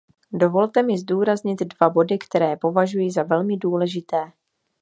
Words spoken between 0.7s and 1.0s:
mi